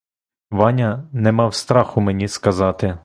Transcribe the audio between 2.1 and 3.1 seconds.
сказати.